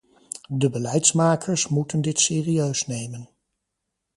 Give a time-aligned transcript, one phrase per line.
[0.49, 3.29] De beleidsmakers moeten dit serieus nemen.